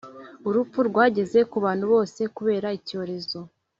[0.47, 3.39] Urupfu rwageze ku bantu bose kubera icyorezo